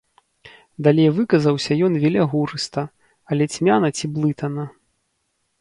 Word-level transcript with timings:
Далей 0.87 1.09
выказаўся 1.17 1.77
ён 1.87 1.93
велягурыста, 2.05 2.81
але 3.35 3.43
цьмяна 3.53 3.95
ці 4.01 4.05
блытана. 4.17 4.69